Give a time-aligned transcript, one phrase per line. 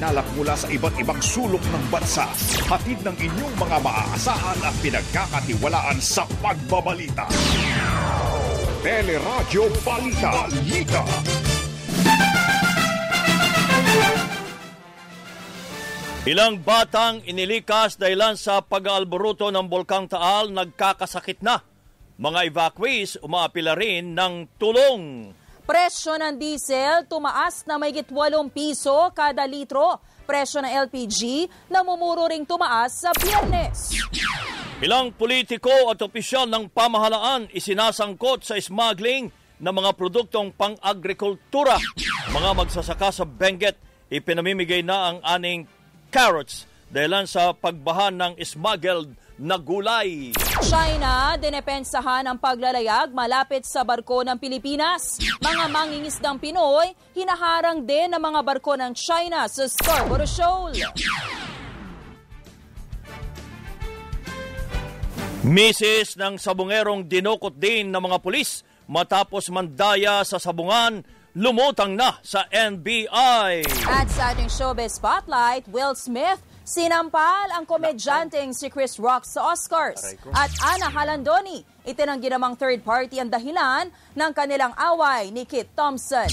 [0.00, 2.24] itinalak mula sa iba't ibang sulok ng bansa.
[2.72, 7.28] Hatid ng inyong mga maaasahan at pinagkakatiwalaan sa pagbabalita.
[8.80, 10.48] Teleradyo Balita.
[10.48, 11.04] Balita.
[16.24, 21.60] Ilang batang inilikas dahilan sa pag-aalboruto ng Bulkang Taal nagkakasakit na.
[22.16, 25.36] Mga evacuees umaapila rin ng tulong.
[25.70, 28.10] Presyo ng diesel tumaas na may 8
[28.50, 30.02] piso kada litro.
[30.26, 33.94] Presyo ng LPG namumuro ring tumaas sa biyernes.
[34.82, 39.30] Ilang politiko at opisyal ng pamahalaan isinasangkot sa smuggling
[39.62, 41.78] ng mga produktong pang-agrikultura.
[42.34, 43.78] Mga magsasaka sa Benguet
[44.10, 45.70] ipinamimigay na ang aning
[46.10, 50.36] carrots dahilan sa pagbahan ng smuggled na gulay.
[50.60, 55.16] China, dinepensahan ang paglalayag malapit sa barko ng Pilipinas.
[55.40, 60.76] Mga mangingisdang Pinoy, hinaharang din ng mga barko ng China sa Scarborough Shoal.
[65.40, 71.00] Misis ng sabungerong dinukot din ng mga pulis matapos mandaya sa sabungan
[71.32, 73.64] lumutang na sa NBI.
[73.88, 80.14] At sa ating showbiz spotlight, Will Smith Sinampal ang komedyanteng si Chris Rock sa Oscars.
[80.30, 86.30] At Ana Halandoni, itinanggi namang third party ang dahilan ng kanilang away ni Kit Thompson.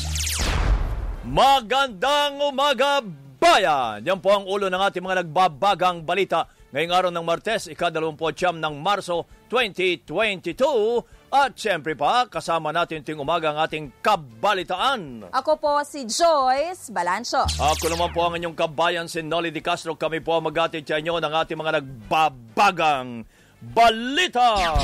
[1.26, 3.02] Magandang umaga,
[3.42, 4.06] bayan!
[4.06, 6.46] Yan po ang ulo ng ating mga nagbabagang balita
[6.78, 11.34] ngayong araw ng Martes, ika-29 ng Marso 2022.
[11.34, 15.26] At siyempre pa, kasama natin ting umaga ang ating kabalitaan.
[15.34, 17.50] Ako po si Joyce Balancho.
[17.58, 19.98] Ako naman po ang inyong kabayan, si Nolly Di Castro.
[19.98, 23.26] Kami po ang magatid sa inyo ng ating mga nagbabagang
[23.58, 24.78] balita.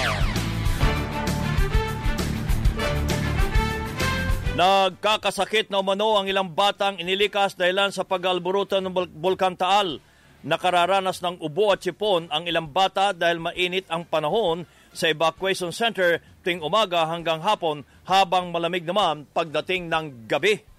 [4.57, 10.01] Nagkakasakit na umano ang ilang batang inilikas dahilan sa pag-alburutan ng Bulkan Taal.
[10.43, 16.19] Nakararanas ng ubo at sipon ang ilang bata dahil mainit ang panahon sa evacuation center
[16.43, 20.73] tuwing umaga hanggang hapon habang malamig naman pagdating ng gabi.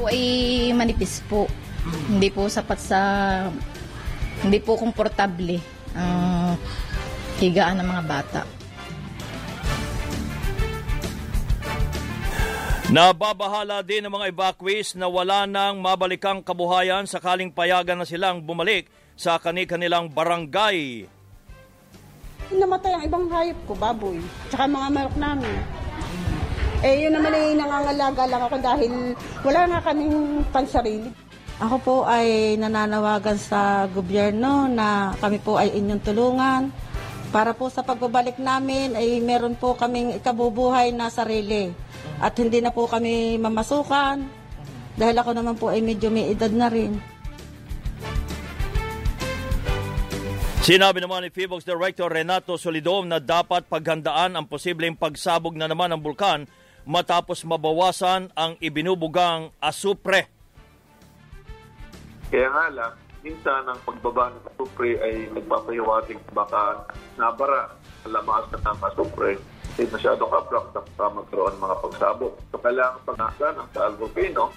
[0.00, 1.44] po ay manipis po.
[2.08, 3.00] Hindi po sapat sa
[4.40, 5.60] hindi po komportable
[5.92, 6.56] ang
[7.36, 8.59] higaan ng mga bata.
[12.90, 18.90] Nababahala din ng mga evacuees na wala nang mabalikang kabuhayan sakaling payagan na silang bumalik
[19.14, 21.06] sa kani-kanilang barangay.
[22.50, 24.18] Namatay ang ibang hayop ko, baboy.
[24.50, 25.54] Tsaka mga manok namin.
[26.82, 28.92] Eh, yun naman ay nangangalaga lang ako dahil
[29.46, 31.14] wala nga kaming pansarili.
[31.62, 36.74] Ako po ay nananawagan sa gobyerno na kami po ay inyong tulungan.
[37.30, 41.70] Para po sa pagbabalik namin ay meron po kaming ikabubuhay na sarili.
[42.20, 44.20] At hindi na po kami mamasukan
[45.00, 47.00] dahil ako naman po ay medyo may edad na rin.
[50.60, 55.88] Sinabi naman ni FIBOX Director Renato Solidom na dapat paghandaan ang posibleng pagsabog na naman
[55.96, 56.44] ng bulkan
[56.84, 60.28] matapos mabawasan ang ibinubugang asupre.
[62.28, 62.92] Kaya nga lang,
[63.24, 66.84] minsan ang pagbaba ng asupre ay nagpapahiwating baka
[67.16, 67.72] nabara,
[68.04, 69.40] lamas na ng asupre
[69.72, 72.34] hindi masyadong abrupt na magkaroon mga pagsabog.
[72.50, 74.50] So, kailangan pag-asa ng Taal Volcano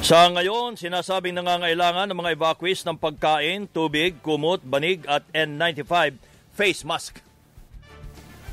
[0.00, 6.16] sa ngayon, sinasabing nangangailangan ng mga evacuees ng pagkain, tubig, kumot, banig at N95
[6.56, 7.20] face mask.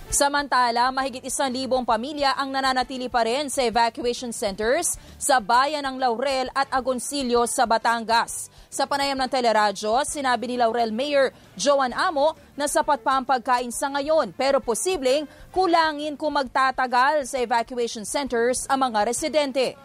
[0.07, 5.99] Samantala, mahigit isang libong pamilya ang nananatili pa rin sa evacuation centers sa bayan ng
[5.99, 8.47] Laurel at Agoncillo sa Batangas.
[8.71, 13.67] Sa panayam ng teleradyo, sinabi ni Laurel Mayor Joan Amo na sapat pa ang pagkain
[13.67, 19.75] sa ngayon pero posibleng kulangin kung magtatagal sa evacuation centers ang mga residente.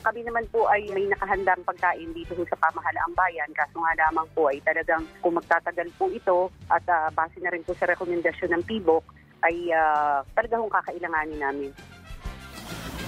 [0.00, 3.50] Kami naman po ay may nakahandang pagkain dito sa pamahalaang bayan.
[3.50, 6.38] Kaso nga lamang po ay talagang kung magtatagal po ito
[6.70, 11.70] at uh, base na rin po sa rekomendasyon ng PIBOC ay uh, talagang kakailanganin namin.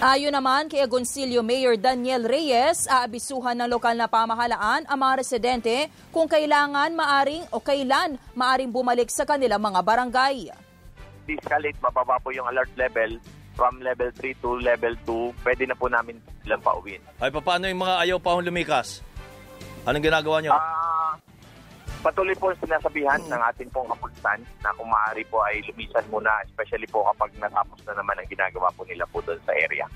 [0.03, 5.87] Ayon naman kay Agoncillo Mayor Daniel Reyes, aabisuhan ng lokal na pamahalaan ang mga residente
[6.11, 10.51] kung kailangan maaring o kailan maaring bumalik sa kanilang mga barangay.
[11.23, 13.15] De-escalate, mababa po yung alert level
[13.55, 16.99] from level 3 to level 2, pwede na po namin silang pauwiin.
[17.23, 19.07] Ay, paano yung mga ayaw pa lumikas?
[19.87, 20.51] Anong ginagawa nyo?
[20.51, 21.02] Uh,
[22.03, 26.91] patuloy po sinasabihan ng ating pong kapulisan na kung maaari po ay lumisan muna, especially
[26.91, 29.87] po kapag natapos na naman ang ginagawa po nila po doon sa area.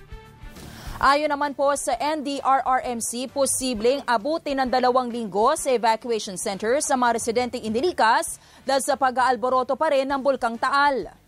[0.97, 7.21] Ayon naman po sa NDRRMC, posibleng abutin ng dalawang linggo sa evacuation centers sa mga
[7.21, 11.26] residenteng inilikas dahil sa pag-aalboroto pa rin ng Bulkang Taal.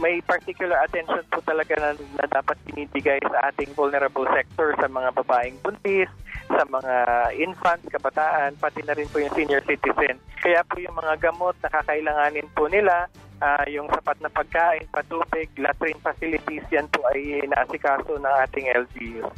[0.00, 5.12] May particular attention po talaga na, na dapat binibigay sa ating vulnerable sector sa mga
[5.12, 6.08] babaeng buntis,
[6.48, 6.94] sa mga
[7.36, 10.16] infants, kabataan, pati na rin po yung senior citizen.
[10.40, 13.06] Kaya po yung mga gamot na kakailanganin po nila,
[13.44, 19.28] ah, yung sapat na pagkain, patubig, latrine facilities, yan po ay naasikaso ng ating LGU.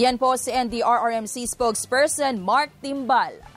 [0.00, 3.51] Yan po si NDRRMC spokesperson Mark Timbal.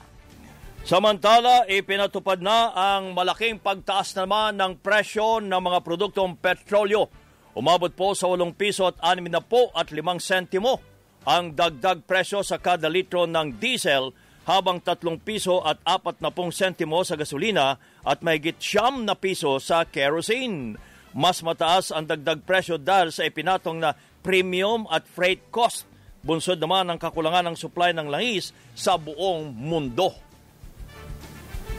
[0.86, 7.10] Samantala, ipinatupad na ang malaking pagtaas naman ng presyo ng mga produktong petrolyo.
[7.58, 10.78] Umabot po sa 8 piso at 6 na po at 5 sentimo
[11.26, 14.14] ang dagdag presyo sa kada litro ng diesel
[14.46, 19.58] habang 3 piso at 4 na pong sentimo sa gasolina at mahigit siyam na piso
[19.58, 20.78] sa kerosene.
[21.18, 25.90] Mas mataas ang dagdag presyo dahil sa ipinatong na premium at freight cost.
[26.22, 30.25] Bunsod naman ang kakulangan ng supply ng langis sa buong mundo.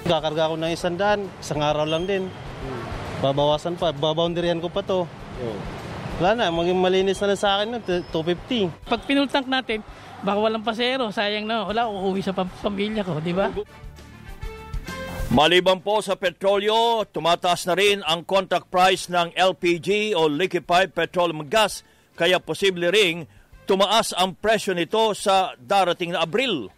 [0.06, 2.30] Kakarga ko ng isang daan, isang araw lang din.
[3.18, 5.02] Babawasan pa, baboundaryan ko pa to.
[6.22, 8.86] Wala na, maging malinis na lang sa akin, no, 250.
[8.86, 9.82] Pag pinultank natin,
[10.22, 13.50] baka walang pasero, sayang na, wala, uuwi sa pam- pamilya ko, di ba?
[15.26, 21.42] Maliban po sa petrolyo, tumataas na rin ang contract price ng LPG o liquefied petroleum
[21.50, 21.82] gas
[22.14, 23.26] kaya posible ring
[23.66, 26.70] tumaas ang presyo nito sa darating na Abril.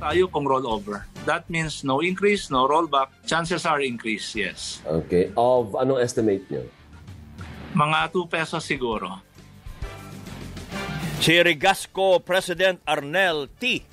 [0.00, 1.04] Tayo kung rollover.
[1.28, 3.12] That means no increase, no rollback.
[3.28, 4.80] Chances are increase, yes.
[4.88, 5.28] Okay.
[5.36, 6.64] Of anong estimate nyo?
[7.76, 9.20] Mga 2 pesos siguro.
[11.20, 13.84] Si Rigasco President Arnel T.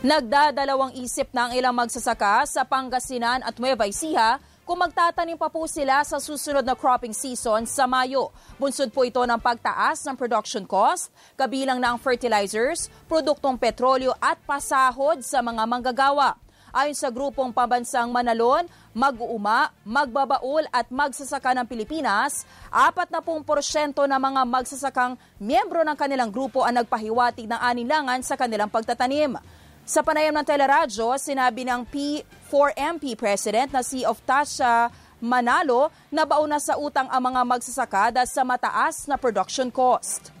[0.00, 5.68] Nagdadalawang isip na ang ilang magsasaka sa Pangasinan at Nueva Ecija kung magtatanim pa po
[5.68, 8.32] sila sa susunod na cropping season sa Mayo.
[8.56, 14.40] Bunsod po ito ng pagtaas ng production cost, kabilang na ang fertilizers, produktong petrolyo at
[14.48, 16.40] pasahod sa mga manggagawa.
[16.74, 22.42] Ayon sa grupong pambansang Manalon, mag-uuma, magbabaul at magsasaka ng Pilipinas,
[22.74, 29.38] 40% ng mga magsasakang miyembro ng kanilang grupo ang nagpahiwatig ng aninlangan sa kanilang pagtatanim.
[29.84, 34.88] Sa panayam ng teleradyo, sinabi ng P4MP President na si Oftasha
[35.20, 40.32] Manalo na bauna sa utang ang mga magsasaka dahil sa mataas na production cost.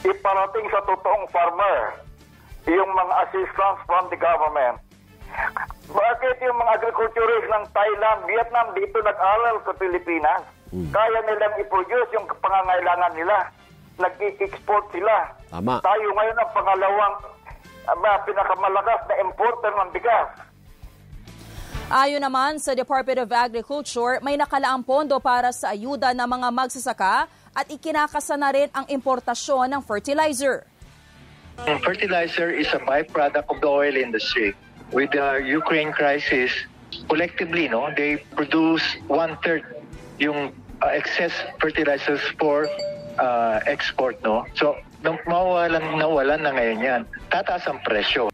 [0.00, 2.00] iparating sa totoong farmer
[2.72, 4.80] yung mga assistance from the government.
[5.92, 10.40] Bakit yung mga agriculturist ng Thailand, Vietnam dito nag-aral sa Pilipinas?
[10.72, 13.36] Kaya nilang i-produce yung pangangailangan nila.
[14.00, 15.36] Nag-export sila.
[15.52, 15.84] Tama.
[15.84, 17.14] Tayo ngayon ang pangalawang
[17.88, 20.30] uh, pinakamalakas na importer ng bigas.
[21.90, 27.26] Ayon naman sa Department of Agriculture, may nakalaang pondo para sa ayuda ng mga magsasaka
[27.50, 30.62] at ikinakasa na rin ang importasyon ng fertilizer.
[31.82, 34.54] Fertilizer is a byproduct of the oil industry.
[34.94, 36.54] With the Ukraine crisis,
[37.10, 39.66] collectively, no, they produce one-third
[40.22, 42.70] yung uh, excess fertilizers for
[43.18, 44.46] uh, export, no.
[44.54, 47.02] So, nung mawalan nawalan na ngayon yan,
[47.32, 48.28] tataas ang presyo.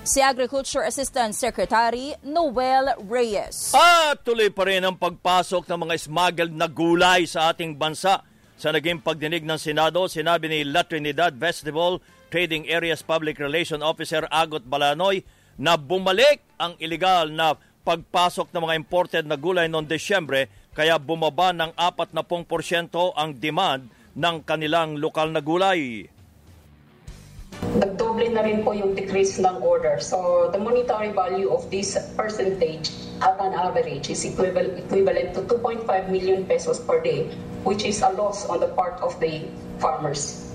[0.00, 3.76] Si Agriculture Assistant Secretary Noel Reyes.
[3.76, 8.24] At tuloy pa rin ang pagpasok ng mga smuggled na gulay sa ating bansa.
[8.60, 12.00] Sa naging pagdinig ng Senado, sinabi ni La Trinidad Vegetable
[12.32, 15.24] Trading Areas Public Relation Officer Agot Balanoy
[15.60, 21.52] na bumalik ang illegal na pagpasok ng mga imported na gulay noong Desyembre kaya bumaba
[21.52, 22.46] ng 40%
[23.16, 26.08] ang demand ng kanilang lokal na gulay.
[27.76, 30.00] Nagdoble na rin po yung decrease ng order.
[30.00, 32.90] So the monetary value of this percentage
[33.20, 37.28] at an average is equivalent, equivalent to 2.5 million pesos per day,
[37.62, 39.44] which is a loss on the part of the
[39.76, 40.50] farmers.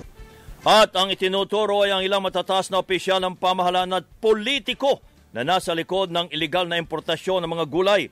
[0.65, 4.97] At ang itinuturo ay ang ilang matataas na opisyal ng pamahalaan at politiko
[5.29, 8.09] na nasa likod ng iligal na importasyon ng mga gulay.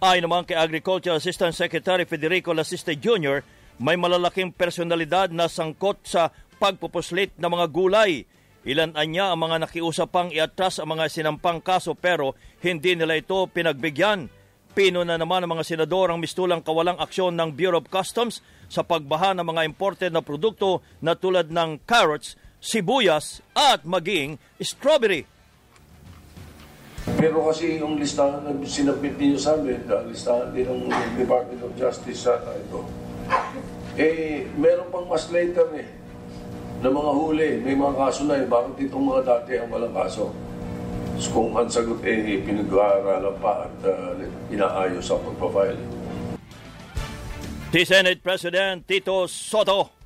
[0.00, 3.44] Ayon naman kay Agriculture Assistant Secretary Federico Lasiste Jr.,
[3.80, 6.28] may malalaking personalidad na sangkot sa
[6.60, 8.28] pagpupuslit ng mga gulay.
[8.68, 14.28] Ilan anya ang mga nakiusap iatras ang mga sinampang kaso pero hindi nila ito pinagbigyan.
[14.76, 18.84] Pino na naman ang mga senador ang mistulang kawalang aksyon ng Bureau of Customs sa
[18.84, 25.24] pagbaha ng mga imported na produkto na tulad ng carrots, sibuyas at maging strawberry.
[27.16, 32.28] Pero kasi yung listahan na sinabit niyo sa amin, listahan din ng Department of Justice
[32.28, 32.84] sa ito,
[33.98, 35.88] eh, meron pang mas later eh,
[36.80, 40.30] na mga huli, may mga kaso na eh, bakit itong mga dati ang walang kaso?
[41.20, 44.16] So, kung ang sagot eh, pinag-aaralan pa at uh,
[44.48, 45.76] inaayos ang pagpapile.
[47.70, 49.99] Si Senate President Tito Soto.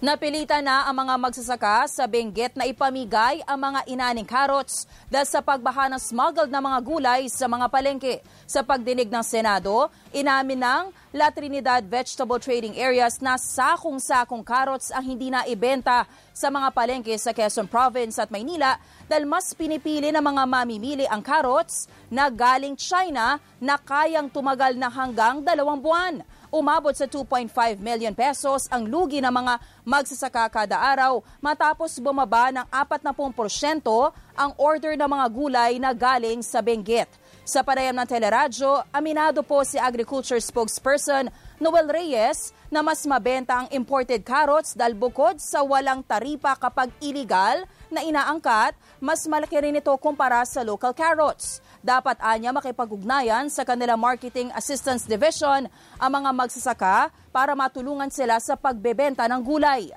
[0.00, 5.44] Napilitan na ang mga magsasaka sa Benguet na ipamigay ang mga inaning carrots dahil sa
[5.44, 8.24] pagbaha ng smuggled na mga gulay sa mga palengke.
[8.48, 15.04] Sa pagdinig ng Senado, inamin ng La Trinidad Vegetable Trading Areas na sakong-sakong carrots ang
[15.04, 20.24] hindi na ibenta sa mga palengke sa Quezon Province at Maynila dahil mas pinipili ng
[20.24, 26.92] mga mamimili ang carrots na galing China na kayang tumagal na hanggang dalawang buwan umabot
[26.92, 29.54] sa 2.5 million pesos ang lugi ng mga
[29.86, 33.86] magsasaka kada araw matapos bumaba ng 40%
[34.34, 37.08] ang order ng mga gulay na galing sa Benguet.
[37.46, 43.68] Sa panayam ng teleradyo, aminado po si agriculture spokesperson Noel Reyes na mas mabenta ang
[43.74, 49.90] imported carrots dahil bukod sa walang taripa kapag illegal na inaangkat, mas malaki rin ito
[49.98, 51.58] kumpara sa local carrots.
[51.80, 55.64] Dapat anya makipag-ugnayan sa kanila Marketing Assistance Division
[55.96, 59.88] ang mga magsasaka para matulungan sila sa pagbebenta ng gulay.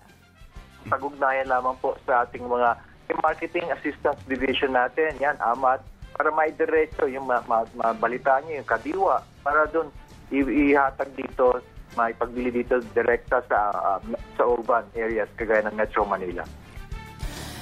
[0.87, 2.79] Pag-ugnayan lamang po sa ating mga
[3.19, 5.83] Marketing Assistance Division natin, yan, AMAT,
[6.15, 9.91] para maidiretso yung ma- ma- mabalita niyo, yung kadiwa, para doon
[10.31, 11.59] ihatag dito,
[11.99, 13.99] maipagbili dito direkta sa uh,
[14.33, 16.41] sa urban areas kagaya ng Metro Manila.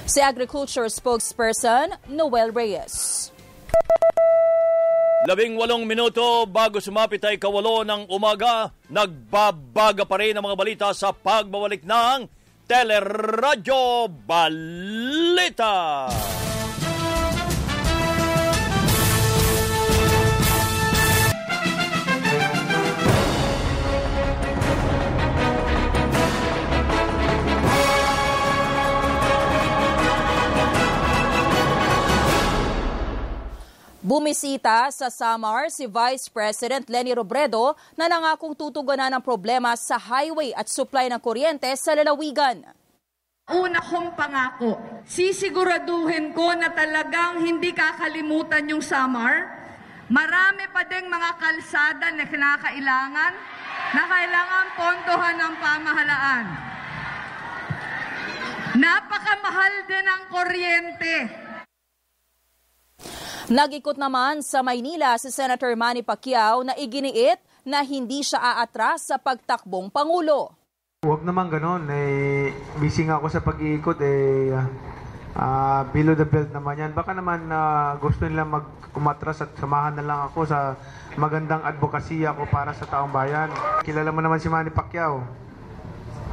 [0.08, 3.28] Si Agriculture spokesperson Noel Reyes.
[5.22, 10.88] Labing walong minuto bago sumapit ay kawalo ng umaga, nagbabaga pa rin ang mga balita
[10.90, 12.26] sa pagbabalik ng
[12.66, 16.10] Teleradyo Balita.
[34.02, 40.50] Bumisita sa Samar si Vice President Lenny Robredo na nangakong tutugunan ang problema sa highway
[40.58, 42.66] at supply ng kuryente sa lalawigan.
[43.54, 44.74] Una kong pangako,
[45.06, 49.62] sisiguraduhin ko na talagang hindi kakalimutan yung Samar.
[50.10, 53.32] Marami pa ding mga kalsada na kinakailangan
[53.94, 56.46] na kailangan pondohan ng pamahalaan.
[58.82, 61.41] Napakamahal din ang kuryente.
[63.52, 67.36] Nag-ikot naman sa Maynila si Senator Manny Pacquiao na iginiit
[67.68, 70.56] na hindi siya aatras sa pagtakbong Pangulo.
[71.04, 71.84] Huwag naman ganon.
[71.92, 72.48] Eh,
[72.80, 74.00] busy nga ako sa pag-iikot.
[74.00, 74.56] Eh,
[75.36, 76.92] ah, below the belt naman yan.
[76.96, 80.80] Baka naman na gusto nila mag-umatras at samahan na lang ako sa
[81.20, 83.52] magandang advokasya ko para sa taong bayan.
[83.84, 85.28] Kilala mo naman si Manny Pacquiao.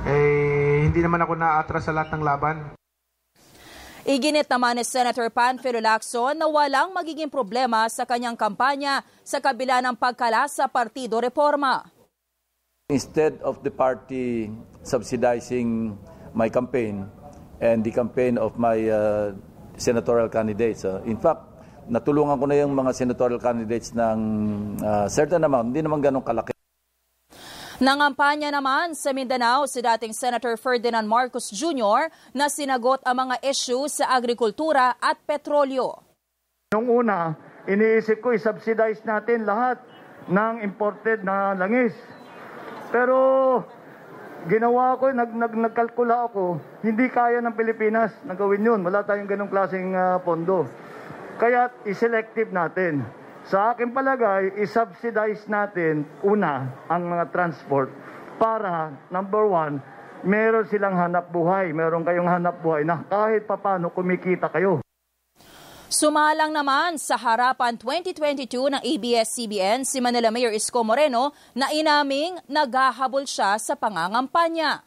[0.08, 2.80] Eh, hindi naman ako naatras sa lahat ng laban.
[4.08, 9.84] Iginit naman ni Senator Panfilo Lacson na walang magiging problema sa kanyang kampanya sa kabila
[9.84, 11.84] ng pagkala sa Partido Reforma.
[12.88, 14.48] Instead of the party
[14.88, 16.00] subsidizing
[16.32, 17.06] my campaign
[17.60, 19.36] and the campaign of my uh,
[19.76, 21.44] senatorial candidates, uh, in fact,
[21.92, 24.20] natulungan ko na yung mga senatorial candidates ng
[24.80, 26.59] uh, certain amount, hindi naman ganong kalaki.
[27.80, 32.12] Nangampanya naman sa Mindanao si dating Senator Ferdinand Marcos Jr.
[32.36, 36.04] na sinagot ang mga issue sa agrikultura at petrolyo.
[36.76, 37.40] Noong una,
[37.72, 39.80] iniisip ko i-subsidize natin lahat
[40.28, 41.96] ng imported na langis.
[42.92, 43.16] Pero
[44.52, 48.84] ginawa ko, nag, nag, nagkalkula ako, hindi kaya ng Pilipinas na gawin yun.
[48.84, 50.68] Wala tayong ganong klaseng uh, pondo.
[51.40, 53.08] Kaya i-selective natin.
[53.48, 57.88] Sa akin palagay, i-subsidize natin una ang mga transport
[58.36, 59.80] para, number one,
[60.28, 61.72] meron silang hanap buhay.
[61.72, 64.84] Meron kayong hanap buhay na kahit papano kumikita kayo.
[65.90, 73.26] Sumalang naman sa harapan 2022 ng ABS-CBN si Manila Mayor Isko Moreno na inaming naghahabol
[73.26, 74.86] siya sa pangangampanya.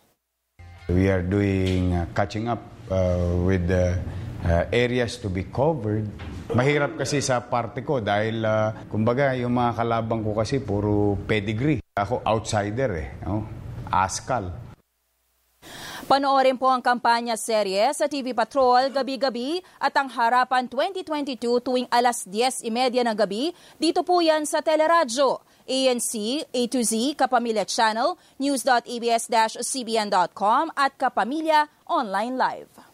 [0.86, 3.98] We are doing uh, catching up uh, with the
[4.46, 6.06] uh, areas to be covered.
[6.50, 11.78] Mahirap kasi sa parte ko dahil uh, kumbaga yung mga kalabang ko kasi puro pedigree.
[11.94, 13.46] Ako outsider eh, no?
[13.92, 14.48] askal.
[16.02, 22.26] Panoorin po ang kampanya serye sa TV Patrol gabi-gabi at ang Harapan 2022 tuwing alas
[22.26, 23.54] 10.30 ng gabi.
[23.78, 32.34] Dito po yan sa Teleradyo, ANC, A to Z, Kapamilya Channel, news.abs-cbn.com at Kapamilya Online
[32.34, 32.91] Live.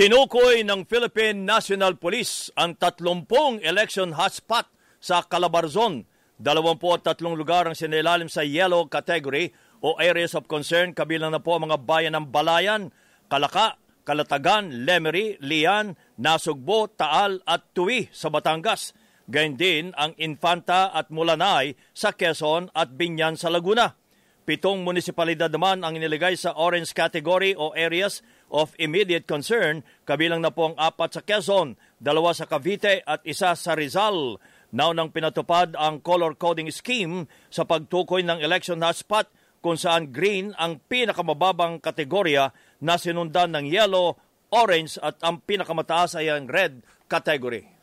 [0.00, 4.64] Tinukoy ng Philippine National Police ang 30 election hotspot
[4.96, 6.08] sa Calabarzon.
[6.40, 9.52] 23 lugar ang sinilalim sa yellow category
[9.84, 12.88] o areas of concern kabilang na po ang mga bayan ng Balayan,
[13.28, 13.76] Kalaka,
[14.08, 18.96] Kalatagan, Lemery, Lian, Nasugbo, Taal at Tuwi sa Batangas.
[19.28, 24.00] Gayun din ang Infanta at Mulanay sa Quezon at Binyan sa Laguna.
[24.48, 30.50] Pitong munisipalidad naman ang iniligay sa orange category o areas of immediate concern, kabilang na
[30.50, 34.36] po ang apat sa Quezon, dalawa sa Cavite at isa sa Rizal.
[34.70, 39.26] Naunang pinatupad ang color coding scheme sa pagtukoy ng election hotspot
[39.62, 44.18] kung saan green ang pinakamababang kategorya na sinundan ng yellow,
[44.50, 47.79] orange at ang pinakamataas ay ang red category.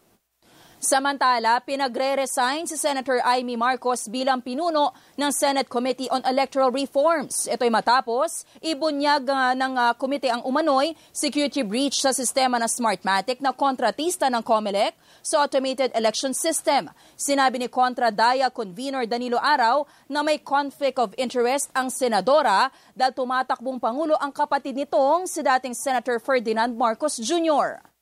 [0.78, 7.50] Samantala, pinagre-resign si Senator Amy Marcos bilang pinuno ng Senate Committee on Electoral Reforms.
[7.50, 13.42] Ito'y matapos, ibunyag uh, ng uh, komite ang umano'y security breach sa sistema ng Smartmatic
[13.42, 14.94] na kontratista ng COMELEC
[15.26, 16.94] sa automated election system.
[17.18, 23.18] Sinabi ni Contra Daya Convener Danilo Araw na may conflict of interest ang senadora dahil
[23.18, 27.97] tumatakbong pangulo ang kapatid nitong si dating Senator Ferdinand Marcos Jr.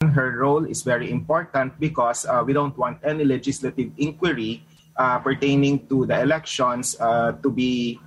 [0.00, 4.64] Her role is very important because uh, we don't want any legislative inquiry
[4.96, 8.00] uh, pertaining to the elections uh, to be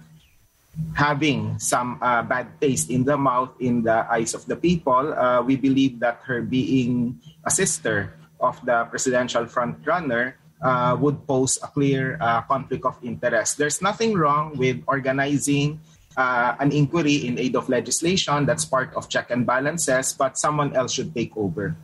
[0.97, 5.13] having some uh, bad taste in the mouth in the eyes of the people.
[5.13, 10.33] Uh, we believe that her being a sister of the presidential frontrunner
[10.65, 12.17] uh, would pose a clear
[12.49, 13.59] conflict of interest.
[13.59, 15.79] There's nothing wrong with organizing
[16.17, 18.45] uh, an inquiry in aid of legislation.
[18.45, 21.75] That's part of check and balances, but someone else should take over.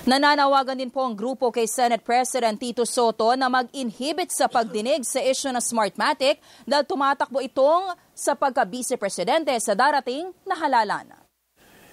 [0.00, 5.20] Nananawagan din po ang grupo kay Senate President Tito Soto na mag-inhibit sa pagdinig sa
[5.20, 11.12] issue ng Smartmatic dahil tumatakbo itong sa pagka-vice presidente sa darating na halalan.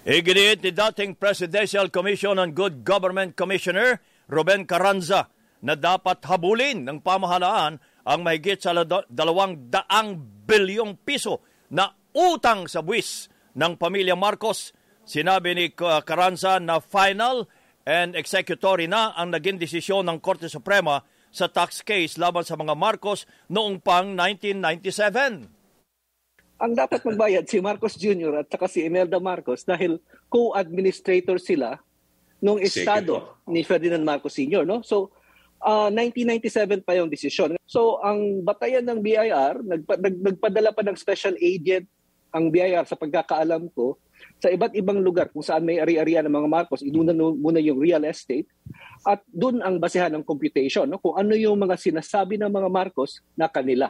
[0.07, 3.99] Iginiit ni dating Presidential Commission on Good Government Commissioner
[4.31, 5.27] Ruben Carranza
[5.59, 7.75] na dapat habulin ng pamahalaan
[8.07, 8.71] ang mahigit sa
[9.11, 10.15] dalawang daang
[10.47, 11.43] bilyong piso
[11.75, 13.27] na utang sa buwis
[13.59, 14.71] ng pamilya Marcos.
[15.03, 17.51] Sinabi ni Carranza na final
[17.83, 22.75] and executory na ang naging desisyon ng Korte Suprema sa tax case laban sa mga
[22.79, 25.51] Marcos noong pang 1997.
[26.57, 28.41] Ang dapat magbayad si Marcos Jr.
[28.41, 31.77] at saka si Imelda Marcos dahil co-administrator sila
[32.41, 34.65] nung estado ni Ferdinand Marcos Sr.
[34.65, 34.81] No?
[34.81, 35.13] So,
[35.63, 37.57] uh, 1997 pa yung desisyon.
[37.65, 41.87] So, ang batayan ng BIR, nagpa, nag, nagpadala pa ng special agent
[42.35, 43.97] ang BIR sa pagkakaalam ko
[44.37, 48.05] sa iba't ibang lugar kung saan may ari-arian ng mga Marcos, inuna muna yung real
[48.05, 48.45] estate
[49.05, 51.01] at doon ang basehan ng computation no?
[51.01, 53.89] kung ano yung mga sinasabi ng mga Marcos na kanila.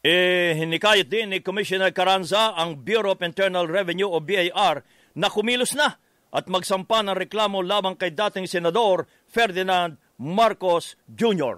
[0.00, 4.80] Eh, hinikayat din ni Commissioner Carranza ang Bureau of Internal Revenue o BIR
[5.12, 6.00] na kumilos na
[6.32, 11.56] at magsampa ng reklamo lamang kay dating Senador Ferdinand Marcos Jr.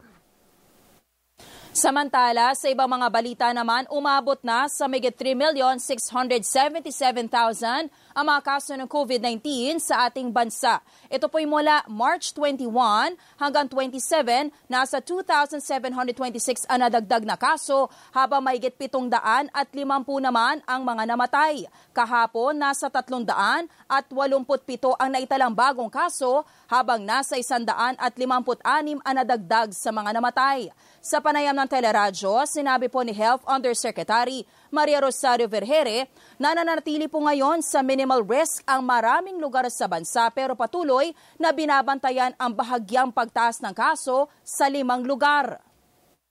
[1.75, 8.88] Samantala, sa ibang mga balita naman, umabot na sa migit 3,677,000 ang mga kaso ng
[8.88, 10.81] COVID-19 sa ating bansa.
[11.09, 18.72] Ito po'y mula March 21 hanggang 27, nasa 2,726 ang nadagdag na kaso habang mahigit
[18.77, 21.68] 700 at 50 naman ang mga namatay.
[21.92, 28.61] Kahapon, nasa 300 at 87 ang naitalang bagong kaso habang nasa 156
[29.05, 30.68] ang nadagdag sa mga namatay.
[31.03, 36.08] Sa panayam ng teleradyo, sinabi po ni Health Undersecretary Maria Rosario Vergere
[36.40, 41.52] na nananatili po ngayon sa minimal risk ang maraming lugar sa bansa pero patuloy na
[41.52, 45.61] binabantayan ang bahagyang pagtaas ng kaso sa limang lugar.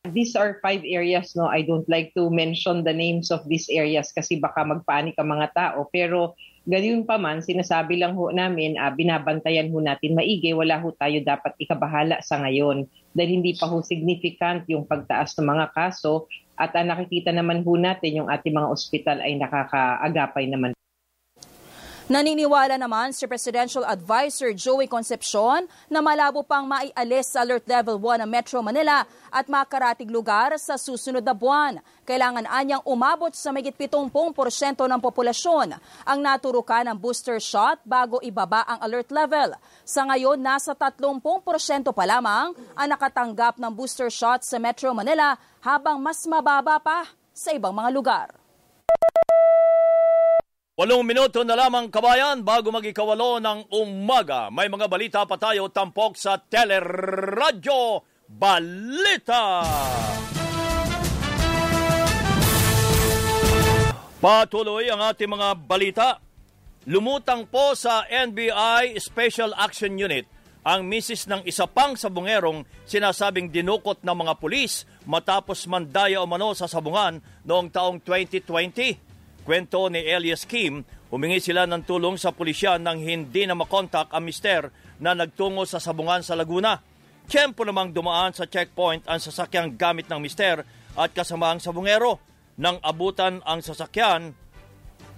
[0.09, 1.45] These are five areas, no?
[1.45, 5.53] I don't like to mention the names of these areas kasi baka magpanik ang mga
[5.53, 5.85] tao.
[5.93, 6.33] Pero
[6.65, 11.17] gayon pa man, sinasabi lang ho namin, uh, binabantayan ho natin maigi, wala ho tayo
[11.25, 12.85] dapat ikabahala sa ngayon.
[13.13, 17.73] Dahil hindi pa ho significant yung pagtaas ng mga kaso at uh, nakikita naman ho
[17.77, 20.71] natin yung ating mga ospital ay nakakaagapay naman.
[22.11, 28.19] Naniniwala naman si Presidential Advisor Joey Concepcion na malabo pang maialis sa Alert Level 1
[28.19, 31.79] ng Metro Manila at makaratig lugar sa susunod na buwan.
[32.03, 34.11] Kailangan anyang umabot sa mayigit 70%
[34.75, 39.55] ng populasyon ang naturukan ng booster shot bago ibaba ang alert level.
[39.87, 41.15] Sa ngayon, nasa 30%
[41.95, 47.55] pa lamang ang nakatanggap ng booster shot sa Metro Manila habang mas mababa pa sa
[47.55, 48.41] ibang mga lugar.
[50.81, 54.49] Walong minuto na lamang kabayan bago mag-ikawalo ng umaga.
[54.49, 59.61] May mga balita pa tayo tampok sa Teleradyo Balita.
[64.17, 66.17] Patuloy ang ating mga balita.
[66.89, 70.25] Lumutang po sa NBI Special Action Unit
[70.65, 76.65] ang misis ng isa pang sabungerong sinasabing dinukot ng mga pulis matapos mandaya umano sa
[76.65, 79.10] sabungan noong taong 2020.
[79.41, 84.21] Kwento ni Elias Kim, humingi sila ng tulong sa pulisya nang hindi na makontak ang
[84.21, 84.69] mister
[85.01, 86.77] na nagtungo sa sabungan sa Laguna.
[87.25, 90.61] Tiyempo namang dumaan sa checkpoint ang sasakyang gamit ng mister
[90.93, 92.21] at kasamaang sabungero.
[92.61, 94.37] Nang abutan ang sasakyan,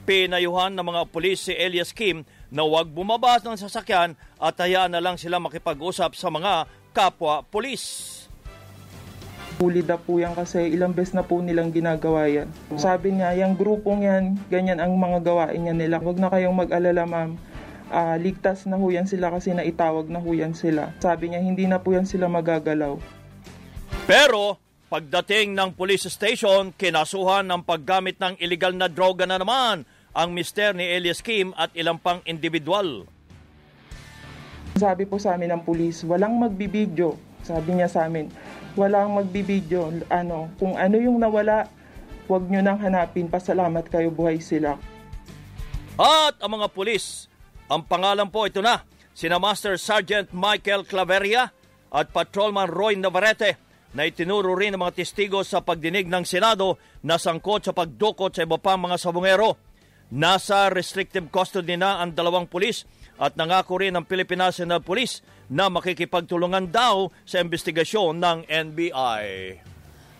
[0.07, 5.03] pinayuhan ng mga pulis si Elias Kim na huwag bumaba ng sasakyan at hayaan na
[5.03, 8.22] lang sila makipag-usap sa mga kapwa pulis.
[9.61, 12.49] Huli na po yan kasi ilang beses na po nilang ginagawa yan.
[12.73, 16.01] Sabi niya, yung grupong yan, ganyan ang mga gawain niya nila.
[16.01, 17.37] Huwag na kayong mag-alala ma'am.
[17.93, 20.89] Ah, ligtas na ho yan sila kasi naitawag na ho yan sila.
[20.97, 22.97] Sabi niya, hindi na po yan sila magagalaw.
[24.09, 24.57] Pero
[24.89, 30.73] pagdating ng police station, kinasuhan ng paggamit ng illegal na droga na naman ang mister
[30.77, 33.05] ni Elias Kim at ilang pang individual.
[34.73, 37.17] Sabi po sa amin ng pulis, walang magbibidyo.
[37.45, 38.29] Sabi niya sa amin,
[38.73, 40.05] walang magbibidyo.
[40.09, 41.69] Ano, kung ano yung nawala,
[42.27, 43.29] huwag nyo nang hanapin.
[43.29, 44.77] Pasalamat kayo, buhay sila.
[45.99, 47.29] At ang mga pulis,
[47.69, 48.81] ang pangalan po ito na,
[49.13, 51.53] sina Master Sergeant Michael Claveria
[51.93, 53.61] at Patrolman Roy Navarrete
[53.93, 58.41] na itinuro rin ng mga testigo sa pagdinig ng Senado na sangkot sa pagdukot sa
[58.41, 59.53] iba pang mga sabongero.
[60.13, 62.89] Nasa restrictive custody na ang dalawang pulis
[63.21, 69.25] at nangako rin ang Philippine National Police na makikipagtulungan daw sa investigasyon ng NBI.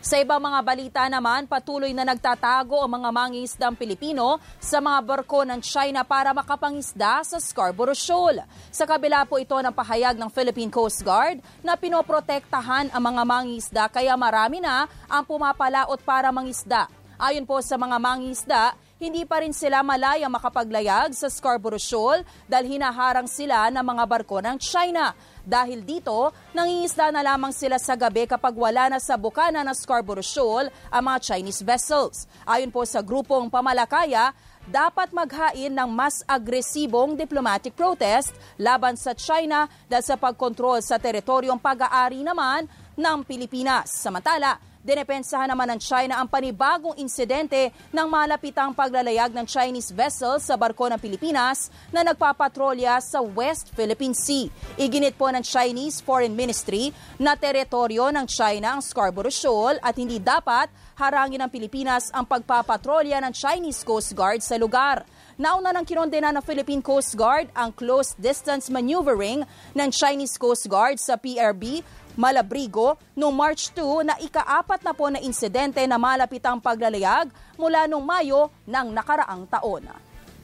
[0.04, 5.48] Sa ibang mga balita naman, patuloy na nagtatago ang mga mangingisdang Pilipino sa mga barko
[5.48, 8.44] ng China para makapangisda sa Scarborough Shoal.
[8.68, 13.84] Sa kabila po ito ng pahayag ng Philippine Coast Guard na pinoprotektahan ang mga mangingisda
[13.88, 16.92] kaya marami na ang pumapalaot para mangisda.
[17.16, 22.80] Ayon po sa mga mangingisda, hindi pa rin sila malaya makapaglayag sa Scarborough Shoal dahil
[22.80, 25.12] hinaharang sila ng mga barko ng China.
[25.44, 30.24] Dahil dito, nangingisda na lamang sila sa gabi kapag wala na sa bukana ng Scarborough
[30.24, 32.32] Shoal ang mga Chinese vessels.
[32.48, 34.32] Ayon po sa grupong pamalakaya,
[34.63, 41.60] dapat maghain ng mas agresibong diplomatic protest laban sa China dahil sa pagkontrol sa teritoryong
[41.60, 42.63] pag-aari naman
[42.96, 43.92] ng Pilipinas.
[43.92, 50.60] Samantala, Dinepensahan naman ng China ang panibagong insidente ng malapitang paglalayag ng Chinese vessel sa
[50.60, 54.52] barko ng Pilipinas na nagpapatrolya sa West Philippine Sea.
[54.76, 60.19] Iginit po ng Chinese Foreign Ministry na teritoryo ng China ang Scarborough Shoal at hindi
[60.19, 60.67] dapat
[61.00, 65.08] harangin ng Pilipinas ang pagpapatrolya ng Chinese Coast Guard sa lugar.
[65.34, 69.41] Nauna nang kinondena ng Philippine Coast Guard ang close distance maneuvering
[69.74, 71.82] ng Chinese Coast Guard sa PRB
[72.13, 78.06] Malabrigo noong March 2 na ikaapat na po na insidente na malapitang paglalayag mula noong
[78.06, 79.89] Mayo ng nakaraang taon.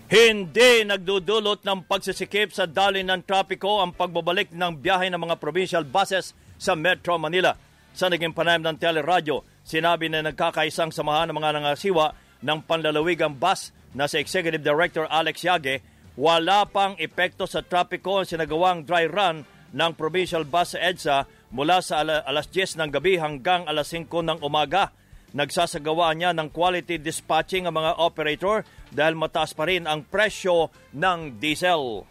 [0.10, 5.86] Hindi nagdudulot ng pagsisikip sa dali ng trapiko ang pagbabalik ng biyahe ng mga provincial
[5.86, 7.54] buses sa Metro Manila.
[7.94, 13.70] Sa naging panayam ng teleradyo, sinabi na nagkakaisang samahan ng mga nangasiwa ng panlalawigang bus
[13.94, 15.86] na si Executive Director Alex Yage,
[16.18, 21.18] wala pang epekto sa trapiko ang sinagawang dry run ng provincial bus sa EDSA
[21.50, 24.94] mula sa alas 10 ng gabi hanggang alas 5 ng umaga.
[25.30, 31.38] Nagsasagawa niya ng quality dispatching ang mga operator dahil mataas pa rin ang presyo ng
[31.38, 32.02] diesel.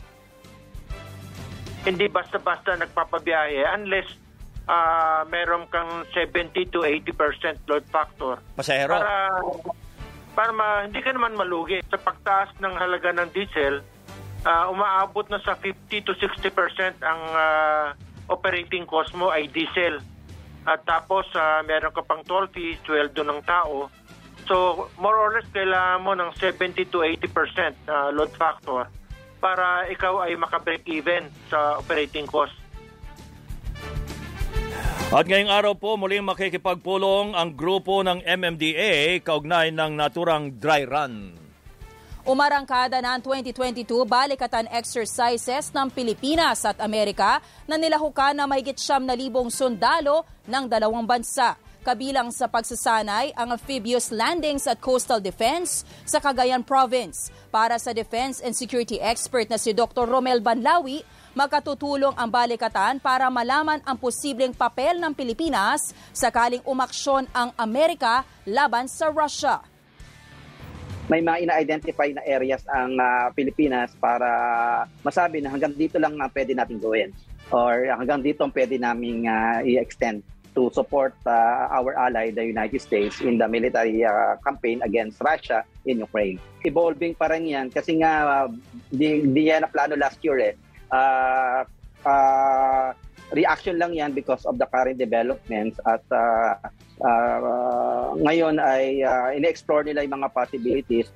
[1.82, 4.06] Hindi basta-basta nagpapabiyahe unless
[4.70, 8.38] uh, meron kang 70 to 80% load factor.
[8.54, 9.02] Pasahero?
[9.02, 9.18] Para,
[10.38, 11.82] para ma, hindi ka naman malugi.
[11.90, 13.82] Sa pagtaas ng halaga ng diesel,
[14.48, 17.86] uh, umaabot na sa 50 to 60% ang uh,
[18.32, 20.00] operating cost mo ay diesel.
[20.64, 23.92] At tapos uh, meron ka pang toll fee, sweldo ng tao.
[24.48, 28.88] So more or less kailangan mo ng 70 to 80% uh, load factor
[29.38, 32.56] para ikaw ay makabreak even sa operating cost.
[35.08, 41.47] At ngayong araw po muling makikipagpulong ang grupo ng MMDA kaugnay ng naturang dry run.
[42.28, 49.00] Umarangkada na ang 2022 balikatan exercises ng Pilipinas at Amerika na nilahukan na mahigit siyam
[49.08, 51.56] na libong sundalo ng dalawang bansa.
[51.80, 57.32] Kabilang sa pagsasanay ang amphibious landings at coastal defense sa Cagayan Province.
[57.48, 60.04] Para sa defense and security expert na si Dr.
[60.04, 61.00] Romel Banlawi,
[61.32, 68.84] makatutulong ang balikatan para malaman ang posibleng papel ng Pilipinas sakaling umaksyon ang Amerika laban
[68.84, 69.64] sa Russia
[71.08, 74.28] may mga ina-identify na areas ang uh, Pilipinas para
[75.00, 77.10] masabi na hanggang dito lang na pwede natin gawin
[77.48, 80.20] or hanggang dito ang pwede namin uh, i-extend
[80.52, 85.64] to support uh, our ally, the United States, in the military uh, campaign against Russia
[85.86, 86.36] in Ukraine.
[86.66, 88.48] Evolving pa rin yan kasi nga uh,
[88.92, 90.54] di, di yan na plano last year eh.
[90.92, 91.62] Uh,
[92.04, 92.90] uh,
[93.32, 96.56] reaction lang yan because of the current developments at uh,
[97.02, 101.08] uh, ngayon ay uh, in-explore nila yung mga possibilities.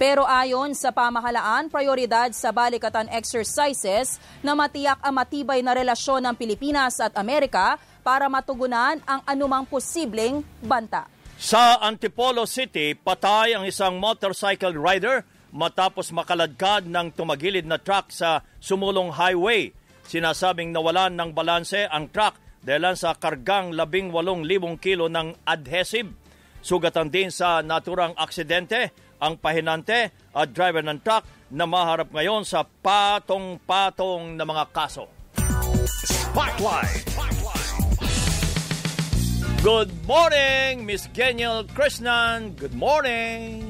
[0.00, 6.34] Pero ayon sa pamahalaan, prioridad sa balikatan exercises na matiyak ang matibay na relasyon ng
[6.40, 11.04] Pilipinas at Amerika para matugunan ang anumang posibleng banta.
[11.36, 15.20] Sa Antipolo City, patay ang isang motorcycle rider
[15.52, 19.72] matapos makaladkad ng tumagilid na truck sa sumulong highway.
[20.10, 22.34] Sinasabing nawalan ng balanse ang truck
[22.66, 24.10] dahil sa kargang 18,000
[24.82, 26.10] kilo ng adhesive.
[26.58, 28.90] Sugatan din sa naturang aksidente
[29.22, 31.22] ang pahinante at driver ng truck
[31.54, 35.06] na maharap ngayon sa patong-patong na mga kaso.
[35.86, 37.06] Spotlight!
[39.62, 42.58] Good morning, Miss Geniel Krishnan.
[42.58, 43.69] Good morning.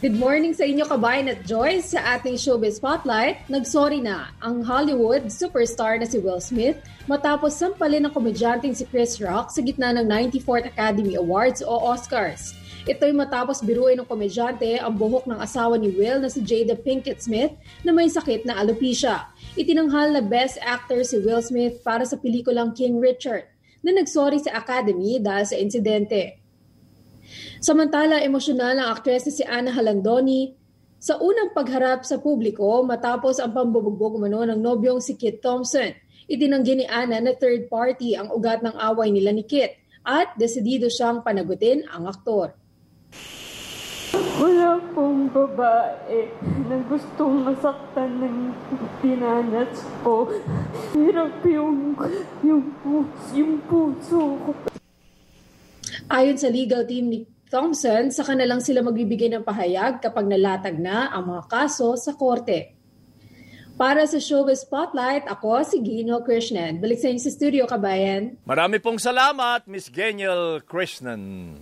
[0.00, 3.44] Good morning sa inyo kabayan at Joyce sa ating showbiz spotlight.
[3.52, 9.20] Nagsorry na ang Hollywood superstar na si Will Smith matapos sampalin ng komedyanteng si Chris
[9.20, 12.56] Rock sa gitna ng 94th Academy Awards o Oscars.
[12.88, 17.20] Ito'y matapos biruin ng komedyante ang buhok ng asawa ni Will na si Jada Pinkett
[17.20, 17.52] Smith
[17.84, 19.28] na may sakit na alopecia.
[19.52, 23.44] Itinanghal na Best Actor si Will Smith para sa pelikulang King Richard
[23.84, 26.39] na nagsorry sa Academy dahil sa insidente.
[27.58, 30.56] Samantala, emosyonal ang aktres na si Anna Halandoni
[31.00, 35.96] sa unang pagharap sa publiko matapos ang pambubugbog umano ng nobyong si Kit Thompson.
[36.30, 40.92] Itinanggi ni Anna na third party ang ugat ng away nila ni Kit at desidido
[40.92, 42.54] siyang panagutin ang aktor.
[44.40, 46.32] Wala pong babae
[46.68, 48.38] na gustong masaktan ng
[49.04, 50.28] pinanas ko.
[50.96, 51.92] Hirap yung,
[52.40, 52.64] yung,
[53.36, 54.79] yung puso ko.
[56.10, 61.06] Ayon sa legal team ni Thompson, sa kanilang sila magbibigay ng pahayag kapag nalatag na
[61.06, 62.74] ang mga kaso sa korte.
[63.78, 66.82] Para sa Showbiz Spotlight, ako si Gino Krishnan.
[66.82, 68.42] Balik sa inyo sa studio, kabayan.
[68.42, 71.54] Marami pong salamat, Miss Geniel Krishnan.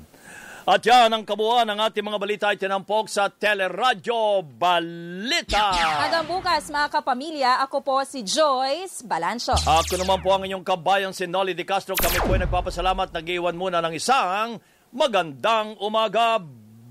[0.68, 5.72] At yan ang kabuuan ng ating mga balita ay tinampok sa Teleradyo Balita.
[5.72, 9.56] Hanggang bukas mga kapamilya, ako po si Joyce Balancho.
[9.56, 11.96] Ako naman po ang inyong kabayan si Nolly Di Castro.
[11.96, 13.16] Kami po ay nagpapasalamat.
[13.16, 14.60] Nag-iwan muna ng isang
[14.92, 16.36] magandang umaga,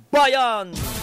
[0.10, 0.97] bayan!